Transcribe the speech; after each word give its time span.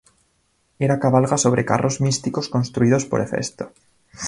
Hera 0.79 0.97
cabalga 0.99 1.37
sobre 1.37 1.63
carros 1.63 2.01
místicos 2.01 2.49
construidos 2.49 3.05
por 3.05 3.21
Hefesto. 3.21 3.71